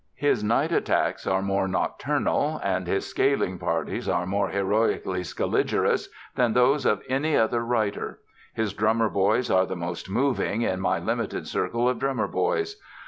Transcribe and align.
His 0.15 0.43
night 0.43 0.71
attacks 0.71 1.27
are 1.27 1.43
more 1.43 1.67
nocturnal, 1.67 2.59
and 2.63 2.87
his 2.87 3.05
scaling 3.05 3.59
parties 3.59 4.09
are 4.09 4.25
more 4.25 4.49
heroically 4.49 5.21
scaligerous 5.21 6.09
than 6.33 6.53
those 6.53 6.87
of 6.87 7.03
any 7.07 7.37
other 7.37 7.63
writer. 7.63 8.17
His 8.51 8.73
drummer 8.73 9.09
boys 9.09 9.51
are 9.51 9.67
the 9.67 9.75
most 9.75 10.09
moving 10.09 10.63
in 10.63 10.79
my 10.79 10.97
limited 10.97 11.45
circle 11.47 11.87
of 11.87 11.99
drummer 11.99 12.27
boys. 12.27 12.81